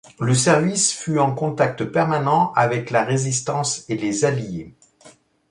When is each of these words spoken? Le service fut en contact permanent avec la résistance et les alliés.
Le 0.19 0.33
service 0.33 0.91
fut 0.93 1.19
en 1.19 1.31
contact 1.35 1.85
permanent 1.85 2.51
avec 2.53 2.89
la 2.89 3.03
résistance 3.03 3.85
et 3.87 3.95
les 3.97 4.25
alliés. 4.25 4.73